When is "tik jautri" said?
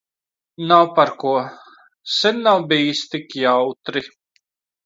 3.13-4.07